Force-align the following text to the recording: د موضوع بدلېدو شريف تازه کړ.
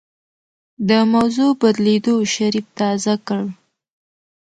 د 0.89 0.91
موضوع 1.13 1.49
بدلېدو 1.61 2.15
شريف 2.33 2.65
تازه 2.79 3.15
کړ. 3.27 3.43